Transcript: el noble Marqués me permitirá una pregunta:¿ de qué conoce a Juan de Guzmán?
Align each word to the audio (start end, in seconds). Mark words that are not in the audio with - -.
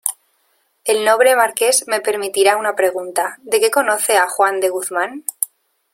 el 0.83 1.05
noble 1.07 1.35
Marqués 1.39 1.83
me 1.89 2.01
permitirá 2.07 2.57
una 2.57 2.73
pregunta:¿ 2.79 3.37
de 3.43 3.59
qué 3.59 3.69
conoce 3.69 4.17
a 4.17 4.27
Juan 4.27 4.59
de 4.59 4.69
Guzmán? 4.69 5.25